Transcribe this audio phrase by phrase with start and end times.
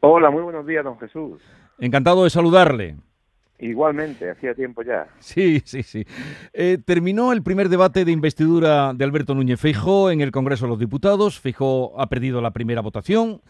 [0.00, 1.42] Hola, muy buenos días, don Jesús.
[1.78, 2.96] Encantado de saludarle.
[3.58, 5.06] Igualmente, hacía tiempo ya.
[5.18, 6.06] Sí, sí, sí.
[6.54, 10.70] Eh, terminó el primer debate de investidura de Alberto Núñez Feijó en el Congreso de
[10.70, 11.38] los Diputados.
[11.38, 13.42] Feijó ha perdido la primera votación,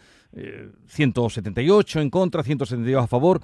[0.86, 3.40] 178 eh, en contra, 172 a favor.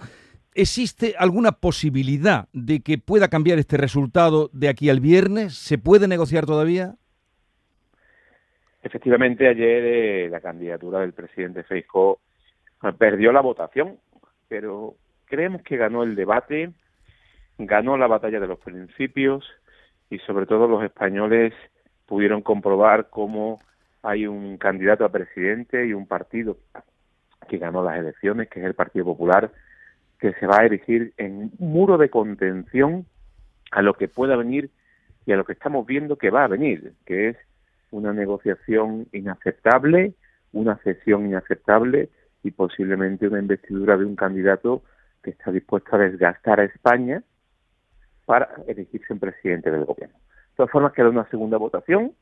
[0.55, 5.55] ¿Existe alguna posibilidad de que pueda cambiar este resultado de aquí al viernes?
[5.55, 6.97] ¿Se puede negociar todavía?
[8.83, 12.19] Efectivamente, ayer eh, la candidatura del presidente Feijó
[12.93, 13.99] perdió la votación,
[14.49, 14.95] pero
[15.27, 16.73] creemos que ganó el debate,
[17.59, 19.45] ganó la batalla de los principios
[20.11, 21.53] y sobre todo los españoles
[22.07, 23.61] pudieron comprobar cómo
[24.03, 26.59] hay un candidato a presidente y un partido
[27.49, 29.51] que ganó las elecciones, que es el Partido Popular,
[30.19, 33.07] que se va a erigir en muro de contención
[33.71, 34.71] a lo que pueda venir
[35.27, 37.37] y a lo que estamos viendo que va a venir, que es
[37.91, 40.15] una negociación inaceptable,
[40.53, 42.09] una cesión inaceptable
[42.47, 44.83] y posiblemente una investidura de un candidato
[45.23, 47.23] que está dispuesto a desgastar a España
[48.25, 50.17] para elegirse en presidente del gobierno.
[50.17, 52.13] De todas formas, queda una segunda votación.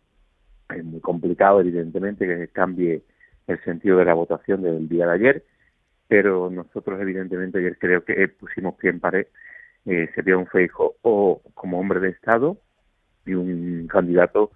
[0.74, 3.02] Es muy complicado, evidentemente, que cambie
[3.46, 5.44] el sentido de la votación del día de ayer,
[6.08, 9.26] pero nosotros, evidentemente, ayer creo que pusimos pie en pared.
[9.84, 12.56] Eh, sería un Feijo o como hombre de Estado
[13.26, 14.52] y un candidato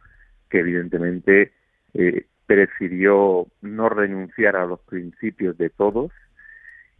[0.49, 1.53] que, evidentemente,
[1.93, 6.11] eh, prefirió no renunciar a los principios de todos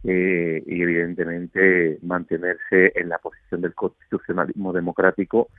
[0.03, 5.49] eh, y evidentemente mantenerse en la posición del constitucionalismo democrático,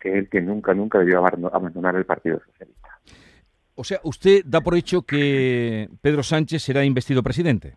[0.00, 2.88] que es el que nunca, nunca debió abandonar el Partido Socialista.
[3.76, 7.76] O sea, ¿usted da por hecho que Pedro Sánchez será investido presidente?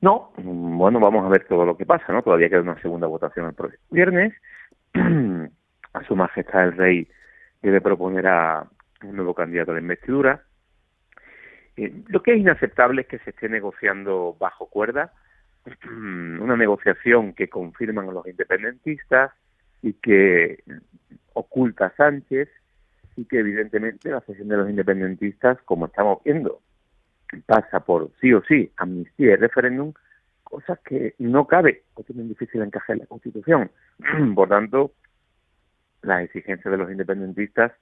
[0.00, 2.22] No, bueno, vamos a ver todo lo que pasa, ¿no?
[2.22, 4.34] Todavía queda una segunda votación el próximo viernes.
[4.94, 7.08] a su majestad el rey
[7.62, 8.66] debe proponer a
[9.04, 10.42] un nuevo candidato de investidura.
[11.76, 15.12] Eh, lo que es inaceptable es que se esté negociando bajo cuerda,
[15.88, 19.32] una negociación que confirman a los independentistas
[19.82, 20.62] y que
[21.32, 22.48] oculta a Sánchez
[23.16, 26.60] y que evidentemente la sesión de los independentistas, como estamos viendo,
[27.46, 29.92] pasa por sí o sí amnistía y referéndum,
[30.44, 33.70] cosas que no cabe o tienen difícil encajar en la Constitución.
[34.34, 34.92] por tanto,
[36.02, 37.72] las exigencias de los independentistas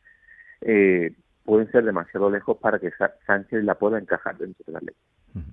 [0.60, 1.12] eh,
[1.44, 2.90] pueden ser demasiado lejos para que
[3.26, 5.44] Sánchez la pueda encajar dentro de la ley.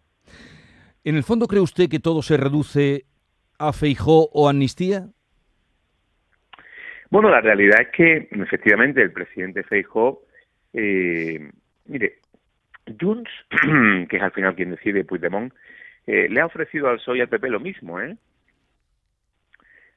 [1.04, 3.06] ¿En el fondo cree usted que todo se reduce
[3.60, 5.08] a Feijó o amnistía?
[7.10, 10.24] Bueno, la realidad es que efectivamente el presidente Feijó,
[10.74, 11.50] eh,
[11.86, 12.20] mire,
[13.00, 13.32] Junts,
[14.10, 15.54] que es al final quien decide Puigdemont,
[16.06, 18.18] eh, le ha ofrecido al PSOE y al PP lo mismo, ¿eh?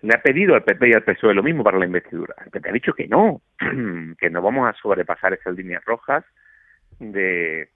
[0.03, 2.35] Le ha pedido al PP y al PSOE lo mismo para la investidura.
[2.45, 3.43] El PP ha dicho que no,
[4.19, 6.25] que no vamos a sobrepasar esas líneas rojas
[6.99, 7.71] de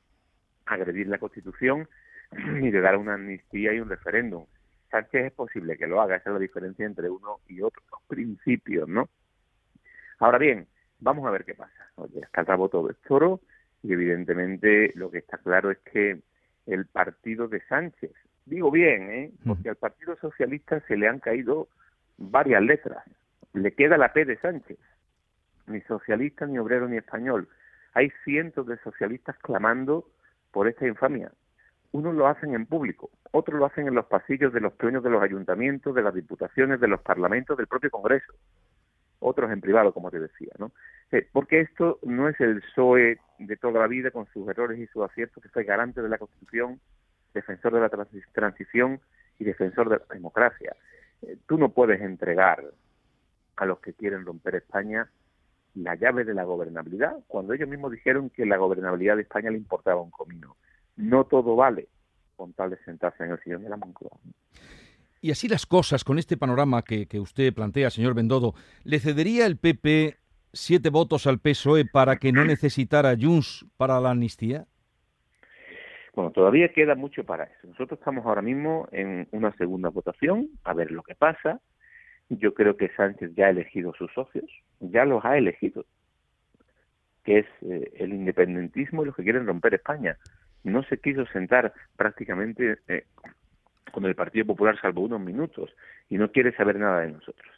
[0.66, 1.88] agredir la Constitución
[2.62, 4.46] y de dar una amnistía y un referéndum.
[4.90, 8.00] Sánchez es posible que lo haga, esa es la diferencia entre uno y otro, los
[8.06, 9.08] principios, ¿no?
[10.20, 10.68] Ahora bien,
[11.00, 11.90] vamos a ver qué pasa.
[12.14, 13.40] Está voto de Toro
[13.82, 16.20] y evidentemente lo que está claro es que
[16.66, 18.12] el partido de Sánchez,
[18.46, 19.32] digo bien, ¿eh?
[19.44, 21.68] porque al Partido Socialista se le han caído
[22.16, 23.04] varias letras.
[23.52, 24.78] Le queda la P de Sánchez.
[25.66, 27.48] Ni socialista, ni obrero, ni español.
[27.94, 30.06] Hay cientos de socialistas clamando
[30.50, 31.30] por esta infamia.
[31.92, 35.10] Unos lo hacen en público, otros lo hacen en los pasillos de los plenos de
[35.10, 38.32] los ayuntamientos, de las diputaciones, de los parlamentos, del propio Congreso.
[39.20, 40.72] Otros en privado, como te decía, ¿no?
[41.12, 44.86] Eh, porque esto no es el PSOE de toda la vida con sus errores y
[44.88, 46.80] sus aciertos, que fue garante de la Constitución,
[47.32, 47.90] defensor de la
[48.32, 49.00] transición
[49.38, 50.74] y defensor de la democracia.
[51.22, 52.64] Eh, tú no puedes entregar
[53.56, 55.08] a los que quieren romper España
[55.74, 59.58] la llave de la gobernabilidad, cuando ellos mismos dijeron que la gobernabilidad de España le
[59.58, 60.56] importaba un comino.
[60.96, 61.88] No todo vale
[62.36, 64.18] con tal de sentarse en el sillón de la Moncloa.
[65.20, 68.54] Y así las cosas, con este panorama que, que usted plantea, señor Bendodo,
[68.84, 70.18] ¿le cedería el PP
[70.52, 74.66] siete votos al PSOE para que no necesitara Junts para la amnistía?
[76.14, 77.66] Bueno, todavía queda mucho para eso.
[77.66, 81.60] Nosotros estamos ahora mismo en una segunda votación, a ver lo que pasa.
[82.28, 84.48] Yo creo que Sánchez ya ha elegido sus socios,
[84.80, 85.84] ya los ha elegido,
[87.24, 90.16] que es eh, el independentismo y los que quieren romper España.
[90.62, 93.04] No se quiso sentar prácticamente eh,
[93.92, 95.74] con el Partido Popular salvo unos minutos
[96.08, 97.52] y no quiere saber nada de nosotros.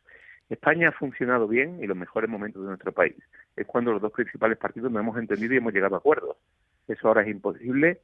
[0.49, 3.17] España ha funcionado bien y los mejores momentos de nuestro país
[3.55, 6.37] es cuando los dos principales partidos nos hemos entendido y hemos llegado a acuerdos.
[6.89, 8.01] Eso ahora es imposible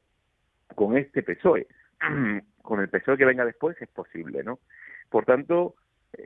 [0.74, 1.66] con este PSOE.
[2.62, 4.58] con el PSOE que venga después es posible, ¿no?
[5.10, 5.74] Por tanto,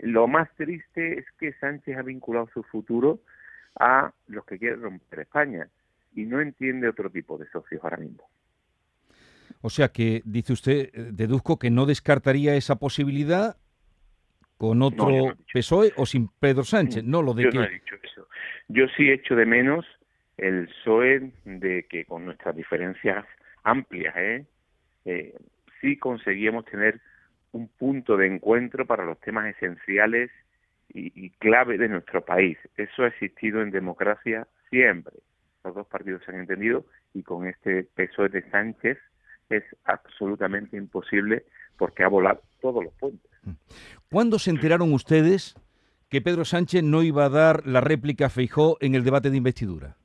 [0.03, 3.21] lo más triste es que Sánchez ha vinculado su futuro
[3.79, 5.69] a los que quieren romper España
[6.15, 8.29] y no entiende otro tipo de socios ahora mismo.
[9.61, 13.57] O sea que, dice usted, eh, deduzco que no descartaría esa posibilidad
[14.57, 18.27] con otro PSOE o sin Pedro Sánchez, no lo de yo no he dicho eso.
[18.69, 19.85] Yo sí echo de menos
[20.39, 23.27] el PSOE de que con nuestras diferencias
[23.67, 24.47] amplias, ¿eh?
[25.05, 25.35] eh
[25.81, 27.01] sí conseguíamos tener
[27.53, 30.31] un punto de encuentro para los temas esenciales
[30.93, 32.59] y, y, clave de nuestro país.
[32.77, 35.15] Eso ha existido en democracia siempre.
[35.65, 38.99] Los dos partidos se han entendido y con este PSOE de Sánchez
[39.51, 41.45] es absolutamente imposible
[41.77, 43.31] porque ha volado todos los puentes.
[44.11, 45.55] ¿Cuándo se enteraron ustedes
[46.09, 49.37] que Pedro Sánchez no iba a dar la réplica a Feijó en el debate de
[49.37, 49.97] investidura?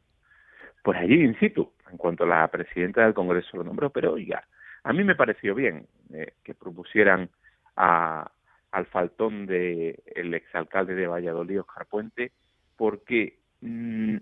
[0.83, 4.47] Pues allí in situ, en cuanto la presidenta del Congreso lo nombró, pero oiga,
[4.83, 7.29] a mí me pareció bien eh, que propusieran
[7.75, 8.31] a,
[8.71, 12.31] al faltón del el exalcalde de Valladolid, Oscar Puente,
[12.77, 14.17] porque mm,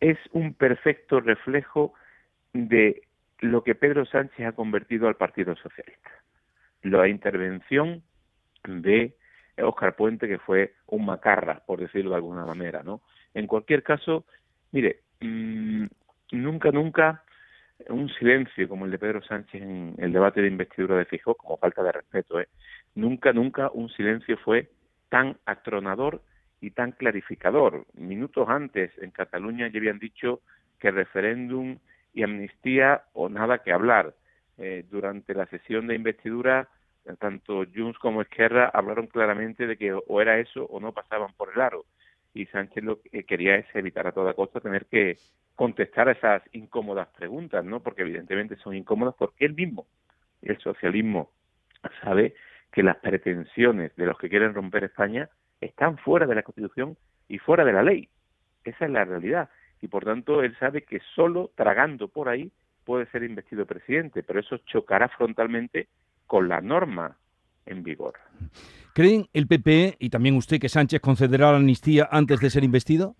[0.00, 1.92] es un perfecto reflejo
[2.52, 3.02] de
[3.40, 6.10] lo que Pedro Sánchez ha convertido al Partido Socialista.
[6.82, 8.02] La intervención
[8.64, 9.16] de
[9.62, 13.02] Óscar Puente, que fue un macarra, por decirlo de alguna manera, ¿no?
[13.34, 14.24] En cualquier caso,
[14.72, 15.86] mire, mmm,
[16.32, 17.24] nunca, nunca
[17.88, 21.56] un silencio como el de Pedro Sánchez en el debate de investidura de Fijó, como
[21.56, 22.48] falta de respeto, ¿eh?
[22.94, 24.68] Nunca, nunca un silencio fue
[25.08, 26.22] tan atronador
[26.60, 27.86] y tan clarificador.
[27.94, 30.40] Minutos antes en Cataluña ya habían dicho
[30.78, 31.78] que referéndum
[32.12, 34.14] y amnistía o nada que hablar.
[34.58, 36.68] Eh, durante la sesión de investidura
[37.18, 41.52] tanto Junts como Esquerra hablaron claramente de que o era eso o no pasaban por
[41.54, 41.84] el aro.
[42.34, 45.18] Y Sánchez lo que quería es evitar a toda costa tener que
[45.56, 47.80] contestar a esas incómodas preguntas, ¿no?
[47.80, 49.86] Porque evidentemente son incómodas porque él mismo,
[50.42, 51.30] el socialismo,
[52.02, 52.34] sabe
[52.72, 55.28] que las pretensiones de los que quieren romper España
[55.60, 56.96] están fuera de la Constitución
[57.28, 58.08] y fuera de la ley.
[58.64, 59.50] Esa es la realidad.
[59.82, 62.52] Y por tanto, él sabe que solo tragando por ahí
[62.84, 65.88] puede ser investido presidente, pero eso chocará frontalmente
[66.26, 67.16] con la norma
[67.66, 68.14] en vigor.
[68.94, 73.14] ¿Creen el PP y también usted que Sánchez concederá la amnistía antes de ser investido?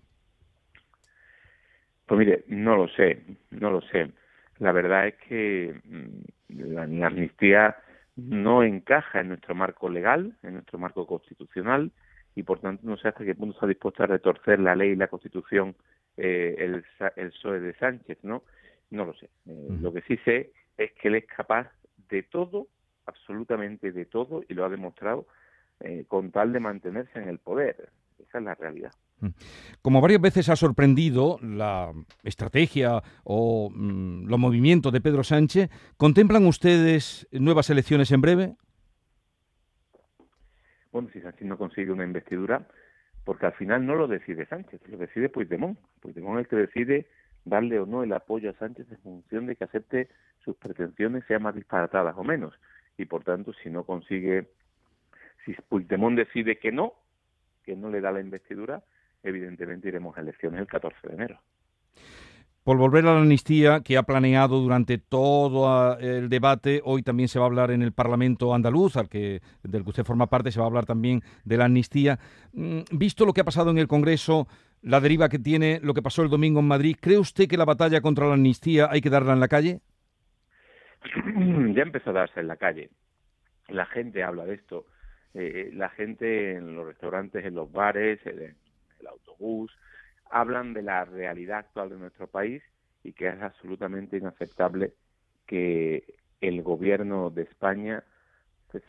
[2.05, 4.11] Pues mire, no lo sé, no lo sé.
[4.59, 7.77] La verdad es que mm, la, amnistía
[8.17, 11.91] no encaja en nuestro marco legal, en nuestro marco constitucional,
[12.35, 14.95] y por tanto no sé hasta qué punto está dispuesto a retorcer la ley y
[14.95, 15.75] la constitución
[16.17, 16.83] eh, el,
[17.15, 18.43] el PSOE de Sánchez, ¿no?
[18.89, 19.29] No lo sé.
[19.47, 21.71] Eh, lo que sí sé es que él es capaz
[22.09, 22.67] de todo
[23.05, 25.27] absolutamente de todo y lo ha demostrado
[25.83, 27.89] eh, con tal de mantenerse en el poder.
[28.19, 28.91] Esa es la realidad.
[29.19, 29.29] Mm.
[29.81, 31.91] Como varias veces ha sorprendido la
[32.23, 38.55] estrategia o mm, los movimientos de Pedro Sánchez, ¿contemplan ustedes nuevas elecciones en breve?
[40.91, 42.67] Bueno, si Sánchez no consigue una investidura,
[43.23, 45.79] porque al final no lo decide Sánchez, lo decide Puigdemont.
[46.01, 47.07] Puigdemont es el que decide
[47.45, 50.09] darle o no el apoyo a Sánchez en función de que acepte
[50.43, 52.53] sus pretensiones, sean más disparatadas o menos
[52.97, 54.47] y por tanto si no consigue,
[55.45, 56.93] si Puigdemont decide que no,
[57.63, 58.83] que no le da la investidura,
[59.23, 61.39] evidentemente iremos a elecciones el 14 de enero.
[62.63, 67.39] Por volver a la amnistía que ha planeado durante todo el debate, hoy también se
[67.39, 70.59] va a hablar en el Parlamento andaluz, al que, del que usted forma parte, se
[70.59, 72.19] va a hablar también de la amnistía.
[72.53, 74.47] Mm, visto lo que ha pasado en el Congreso,
[74.83, 77.65] la deriva que tiene, lo que pasó el domingo en Madrid, ¿cree usted que la
[77.65, 79.79] batalla contra la amnistía hay que darla en la calle?
[81.75, 82.91] ya empezó a darse en la calle.
[83.69, 84.85] La gente habla de esto.
[85.33, 88.55] Eh, la gente en los restaurantes, en los bares, en
[88.99, 89.71] el autobús,
[90.29, 92.63] hablan de la realidad actual de nuestro país
[93.03, 94.93] y que es absolutamente inaceptable
[95.45, 98.03] que el gobierno de España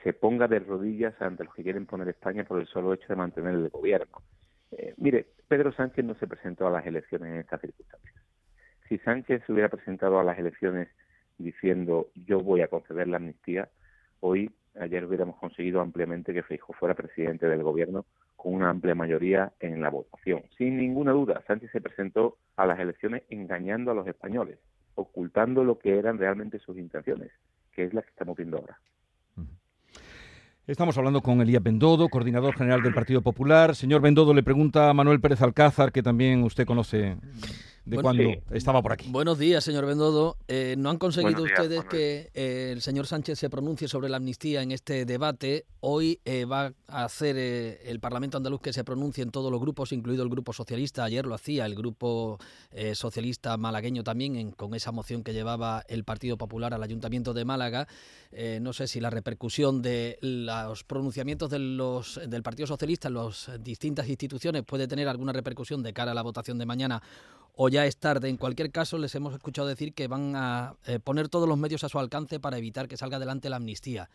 [0.02, 3.16] se ponga de rodillas ante los que quieren poner España por el solo hecho de
[3.16, 4.22] mantener el gobierno.
[4.70, 8.14] Eh, mire, Pedro Sánchez no se presentó a las elecciones en estas circunstancias.
[8.88, 10.88] Si Sánchez se hubiera presentado a las elecciones
[11.38, 13.68] diciendo yo voy a conceder la amnistía,
[14.20, 14.50] hoy,
[14.80, 18.04] ayer hubiéramos conseguido ampliamente que Feijóo fuera presidente del gobierno
[18.36, 20.42] con una amplia mayoría en la votación.
[20.56, 24.58] Sin ninguna duda, Sánchez se presentó a las elecciones engañando a los españoles,
[24.94, 27.30] ocultando lo que eran realmente sus intenciones,
[27.72, 28.78] que es la que estamos viendo ahora.
[30.66, 33.74] Estamos hablando con Elías Bendodo, coordinador general del Partido Popular.
[33.74, 37.16] Señor Bendodo, le pregunta a Manuel Pérez Alcázar, que también usted conoce
[37.84, 39.08] de cuando estaba por aquí.
[39.10, 40.36] Buenos días, señor Bendodo.
[40.46, 44.62] Eh, ¿No han conseguido ustedes que eh, el señor Sánchez se pronuncie sobre la amnistía
[44.62, 45.66] en este debate?
[45.80, 49.92] Hoy eh, va a hacer el Parlamento andaluz que se pronuncie en todos los grupos,
[49.92, 51.04] incluido el Grupo Socialista.
[51.04, 52.38] Ayer lo hacía el Grupo
[52.94, 57.88] Socialista malagueño también, con esa moción que llevaba el Partido Popular al Ayuntamiento de Málaga.
[58.60, 63.50] no sé si la repercusión de los pronunciamientos de los, del Partido Socialista en las
[63.60, 67.02] distintas instituciones puede tener alguna repercusión de cara a la votación de mañana
[67.54, 68.28] o ya es tarde.
[68.28, 71.84] En cualquier caso, les hemos escuchado decir que van a eh, poner todos los medios
[71.84, 74.08] a su alcance para evitar que salga adelante la amnistía.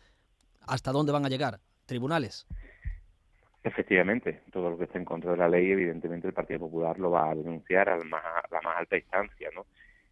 [0.66, 1.60] ¿Hasta dónde van a llegar?
[1.86, 2.46] ¿Tribunales?
[3.64, 7.10] Efectivamente, todo lo que esté en contra de la ley, evidentemente el Partido Popular lo
[7.10, 9.66] va a denunciar a la más, la más alta instancia, ¿no?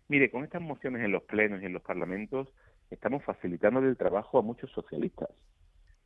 [0.09, 2.49] Mire, con estas mociones en los plenos y en los parlamentos
[2.91, 5.29] estamos facilitando el trabajo a muchos socialistas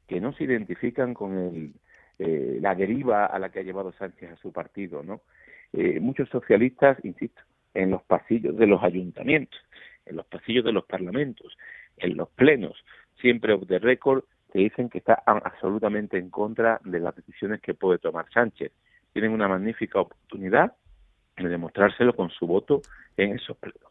[0.07, 1.75] que no se identifican con el,
[2.19, 5.23] eh, la deriva a la que ha llevado Sánchez a su partido, ¿no?
[5.73, 7.41] Eh, muchos socialistas, insisto,
[7.75, 9.61] en los pasillos de los ayuntamientos,
[10.07, 11.57] en los pasillos de los parlamentos,
[11.97, 12.85] en los plenos,
[13.21, 17.75] siempre off the record, te dicen que están absolutamente en contra de las decisiones que
[17.75, 18.73] puede tomar Sánchez.
[19.13, 20.73] Tienen una magnífica oportunidad
[21.37, 22.83] de demostrárselo con su voto
[23.17, 23.90] en esos plenos.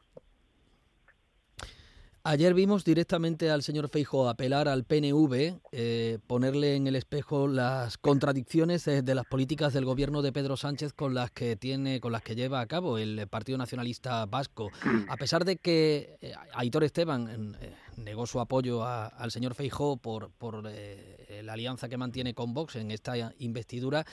[2.30, 7.98] Ayer vimos directamente al señor Feijo apelar al PNV, eh, ponerle en el espejo las
[7.98, 12.22] contradicciones de las políticas del gobierno de Pedro Sánchez con las que tiene, con las
[12.22, 14.70] que lleva a cabo el Partido Nacionalista Vasco.
[15.08, 20.30] A pesar de que eh, Aitor Esteban eh, negó su apoyo al señor Feijo por,
[20.30, 24.06] por la alianza que mantiene con Vox en esta investidura,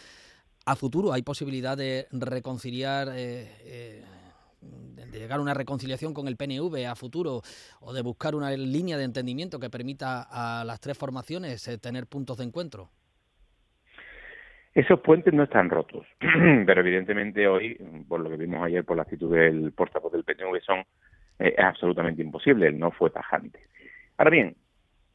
[0.64, 3.12] a futuro hay posibilidad de reconciliar
[5.16, 7.40] de llegar a una reconciliación con el PNV a futuro
[7.80, 12.06] o de buscar una línea de entendimiento que permita a las tres formaciones eh, tener
[12.06, 12.90] puntos de encuentro?
[14.74, 19.04] Esos puentes no están rotos, pero evidentemente hoy, por lo que vimos ayer por la
[19.04, 20.84] actitud del portavoz del PNV, son
[21.38, 23.60] eh, absolutamente imposible, él no fue tajante.
[24.18, 24.54] Ahora bien,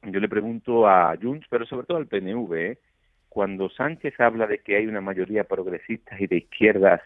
[0.01, 2.79] yo le pregunto a Junts, pero sobre todo al PNV, ¿eh?
[3.29, 7.01] cuando Sánchez habla de que hay una mayoría progresista y de izquierdas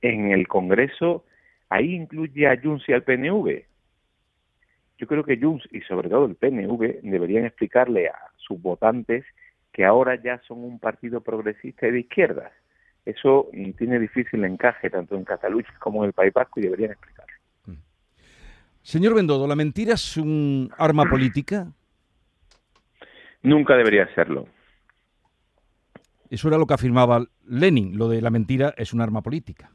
[0.00, 1.24] en el Congreso,
[1.72, 3.64] ahí incluye a Junts y al PNV.
[4.98, 9.24] Yo creo que Junts y sobre todo el PNV deberían explicarle a sus votantes
[9.72, 12.52] que ahora ya son un partido progresista y de izquierdas.
[13.06, 13.48] Eso
[13.78, 17.34] tiene difícil encaje tanto en Cataluña como en el País Vasco y deberían explicarlo.
[17.66, 17.72] Mm.
[18.82, 21.72] Señor Bendodo, ¿la mentira es un arma política?
[23.42, 24.46] Nunca debería serlo.
[26.30, 29.70] Eso era lo que afirmaba Lenin, lo de la mentira es un arma política.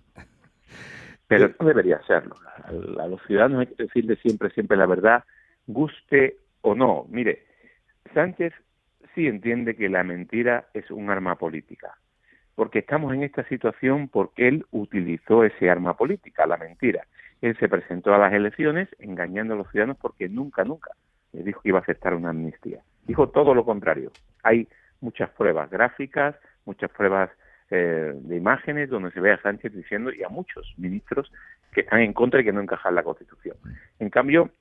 [1.28, 2.36] Pero no debería serlo.
[2.64, 5.24] A, los ciudadanos hay que decirle siempre, siempre la verdad,
[5.68, 7.06] guste o no.
[7.10, 7.46] Mire,
[8.14, 8.54] Sánchez
[9.14, 11.98] sí entiende que la mentira es un arma política,
[12.56, 17.06] porque estamos en esta situación porque él utilizó ese arma política, la mentira.
[17.42, 20.92] Él se presentó a las elecciones engañando a los ciudadanos porque nunca, nunca
[21.34, 22.82] le dijo que iba a aceptar una amnistía.
[23.06, 24.12] Dijo todo lo contrario.
[24.44, 24.68] Hay
[25.02, 27.30] muchas pruebas gráficas, muchas pruebas
[27.70, 31.32] eh, de imágenes donde se ve a Sánchez diciendo y a muchos ministros
[31.74, 33.58] que están en contra y que no encajan la Constitución.
[34.00, 34.52] En cambio,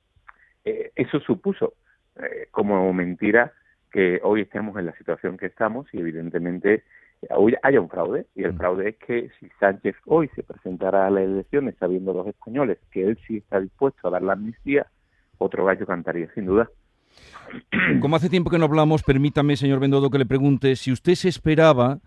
[0.65, 1.75] eh, eso supuso
[2.21, 3.53] eh, como mentira
[3.93, 6.83] que hoy estemos en la situación que estamos y evidentemente
[7.31, 8.57] hoy haya un fraude y el mm.
[8.57, 13.05] fraude es que si Sánchez hoy se presentara a las elecciones sabiendo los españoles que
[13.05, 14.87] él sí está dispuesto a dar la amnistía,
[15.39, 16.69] otro gallo cantaría sin duda.
[18.01, 21.29] Como hace tiempo que no hablamos, permítame, señor Bendodo, que le pregunte si usted se
[21.29, 22.01] esperaba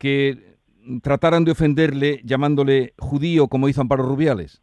[0.00, 0.56] que
[1.02, 4.62] trataran de ofenderle llamándole judío como hizo Amparo Rubiales?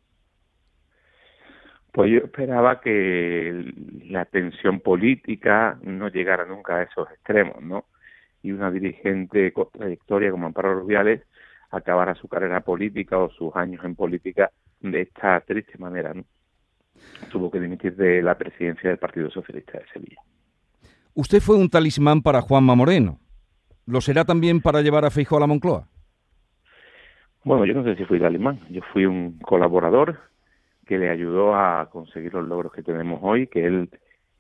[1.94, 3.72] Pues yo esperaba que
[4.10, 7.86] la tensión política no llegara nunca a esos extremos, ¿no?
[8.41, 11.22] Y una dirigente con trayectoria como Amparo Rubiales
[11.70, 16.25] acabara su carrera política o sus años en política de esta triste manera, ¿no?
[17.29, 20.22] Tuvo que dimitir de la presidencia del Partido Socialista de Sevilla.
[21.13, 23.20] Usted fue un talismán para Juanma Moreno.
[23.88, 25.88] ¿Lo será también para llevar a Feijóo a la Moncloa?
[27.46, 28.60] Bueno, yo no sé si fui alemán.
[28.70, 30.20] Yo fui un colaborador
[30.86, 33.89] que le ayudó a conseguir los logros que tenemos hoy, que él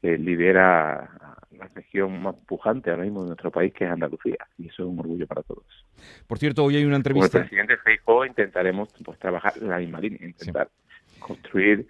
[0.01, 1.09] lidera
[1.51, 4.37] la región más pujante ahora mismo de nuestro país, que es Andalucía.
[4.57, 5.65] Y eso es un orgullo para todos.
[6.27, 7.29] Por cierto, hoy hay una entrevista.
[7.31, 10.69] Con el presidente Feijóo intentaremos pues, trabajar en la misma línea, intentar
[11.19, 11.87] construir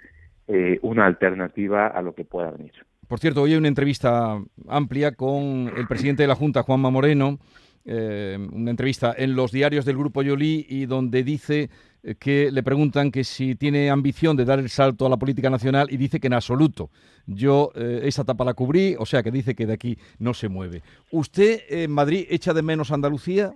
[0.48, 2.74] eh, una alternativa a lo que pueda venir.
[3.08, 4.38] Por cierto, hoy hay una entrevista
[4.68, 7.40] amplia con el presidente de la Junta, Juanma Moreno,
[7.86, 11.70] eh, una entrevista en los diarios del Grupo Yolí y donde dice
[12.04, 15.50] eh, que le preguntan que si tiene ambición de dar el salto a la política
[15.50, 16.90] nacional y dice que en absoluto.
[17.26, 20.50] Yo eh, esa etapa la cubrí, o sea que dice que de aquí no se
[20.50, 20.82] mueve.
[21.10, 23.54] ¿Usted en Madrid echa de menos Andalucía?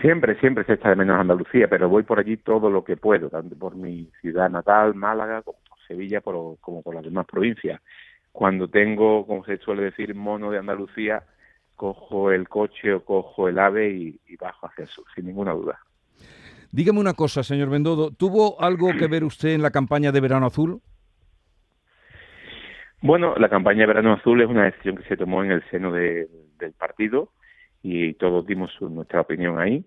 [0.00, 3.28] Siempre, siempre se echa de menos Andalucía, pero voy por allí todo lo que puedo,
[3.28, 7.80] tanto por mi ciudad natal, Málaga, como Sevilla como por las demás provincias.
[8.30, 11.24] Cuando tengo, como se suele decir, mono de Andalucía,
[11.74, 15.78] cojo el coche o cojo el ave y, bajo hacia el sur, sin ninguna duda.
[16.70, 20.46] Dígame una cosa, señor Bendodo, ¿tuvo algo que ver usted en la campaña de Verano
[20.46, 20.80] Azul?
[23.00, 25.92] Bueno, la campaña de Verano Azul es una decisión que se tomó en el seno
[25.92, 26.28] del
[26.76, 27.32] partido
[27.82, 29.84] y todos dimos nuestra opinión ahí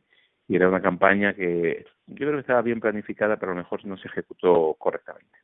[0.48, 3.86] y era una campaña que yo creo que estaba bien planificada, pero a lo mejor
[3.86, 5.38] no se ejecutó correctamente.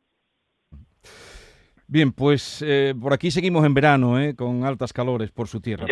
[1.90, 5.88] Bien, pues eh, por aquí seguimos en verano, eh, con altas calores por su tierra,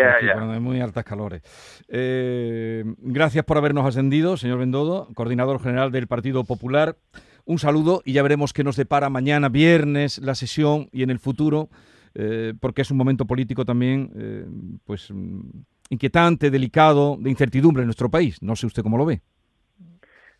[0.59, 1.41] muy altas calores.
[1.87, 6.97] Eh, gracias por habernos ascendido, señor Bendodo, coordinador general del Partido Popular.
[7.45, 11.19] Un saludo y ya veremos qué nos depara mañana, viernes, la sesión y en el
[11.19, 11.69] futuro,
[12.59, 15.13] porque es un momento político también, pues
[15.89, 18.41] inquietante, delicado, de incertidumbre en nuestro país.
[18.41, 19.21] No sé usted cómo lo ve.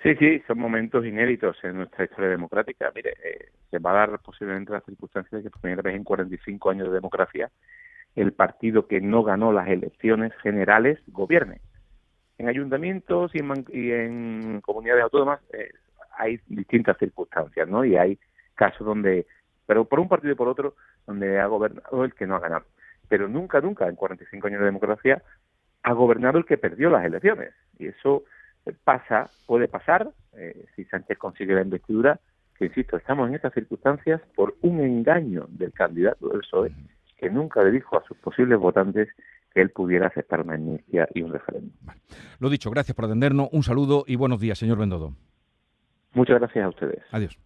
[0.06, 2.92] Sí, sí, son momentos inéditos en nuestra historia democrática.
[2.94, 6.04] Mire, eh, se va a dar posiblemente la circunstancia de que por primera vez en
[6.04, 7.50] 45 años de democracia
[8.16, 11.60] el partido que no ganó las elecciones generales gobierne.
[12.38, 15.72] En ayuntamientos y en, comunidades autónomas eh,
[16.20, 17.84] hay distintas circunstancias, ¿no?
[17.84, 18.20] Y hay
[18.54, 19.26] casos donde,
[19.66, 20.76] pero por un partido y por otro,
[21.08, 22.66] donde ha gobernado el que no ha ganado.
[23.10, 25.24] Pero nunca, nunca, en 45 años de democracia,
[25.82, 27.56] ha gobernado el que perdió las elecciones.
[27.80, 28.24] Y eso
[28.74, 32.20] pasa, puede pasar, eh, si Sánchez consigue la investidura,
[32.58, 36.72] que insisto, estamos en estas circunstancias por un engaño del candidato del PSOE
[37.18, 39.10] que nunca le dijo a sus posibles votantes
[39.54, 41.72] que él pudiera aceptar una amnistía y un referéndum.
[42.40, 45.14] Lo dicho, gracias por atendernos, un saludo y buenos días, señor Bendodo.
[46.14, 47.04] Muchas gracias a ustedes.
[47.12, 47.38] Adiós.